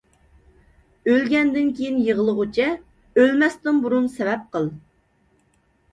ئۆلگەندىن 1.11 1.69
كىيىن 1.79 1.99
يىغلىغۇچە، 2.07 2.71
ئۆلمەستىن 3.23 3.85
بۇرۇن 3.85 4.09
سەۋەب 4.19 4.49
قىل. 4.57 4.71